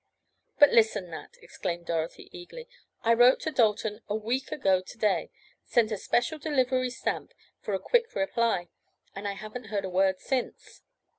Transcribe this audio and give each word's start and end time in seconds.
"But 0.57 0.71
listen, 0.71 1.11
Nat," 1.11 1.37
exclaimed 1.43 1.85
Dorothy, 1.85 2.27
eagerly, 2.35 2.67
"I 3.03 3.13
wrote 3.13 3.39
to 3.41 3.51
Dalton 3.51 4.01
a 4.09 4.15
week 4.15 4.51
ago 4.51 4.81
to 4.81 4.97
day, 4.97 5.29
sent 5.63 5.91
a 5.91 5.97
special 5.99 6.39
delivery 6.39 6.89
stamp 6.89 7.35
for 7.59 7.75
a 7.75 7.79
quick 7.79 8.15
reply, 8.15 8.69
and 9.13 9.27
I 9.27 9.33
haven't 9.33 9.65
heard 9.65 9.85
a 9.85 9.91
word 9.91 10.19
since." 10.19 10.81